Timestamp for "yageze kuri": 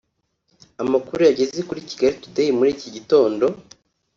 1.29-1.87